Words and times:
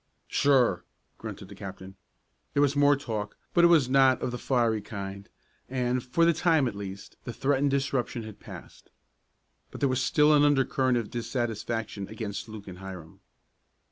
"Sure," 0.29 0.83
grunted 1.19 1.47
the 1.47 1.53
captain. 1.53 1.93
There 2.55 2.61
was 2.63 2.75
more 2.75 2.95
talk, 2.95 3.37
but 3.53 3.63
it 3.63 3.67
was 3.67 3.87
not 3.87 4.19
of 4.19 4.31
the 4.31 4.39
fiery 4.39 4.81
kind 4.81 5.29
and, 5.69 6.01
for 6.03 6.25
the 6.25 6.33
time, 6.33 6.67
at 6.67 6.73
least, 6.73 7.17
the 7.23 7.31
threatened 7.31 7.69
disruption 7.69 8.23
had 8.23 8.39
passed. 8.39 8.89
But 9.69 9.79
there 9.79 9.87
was 9.87 10.01
still 10.01 10.33
an 10.33 10.41
undercurrent 10.43 10.97
of 10.97 11.11
dissatisfaction 11.11 12.07
against 12.07 12.49
Luke 12.49 12.67
and 12.67 12.79
Hiram. 12.79 13.19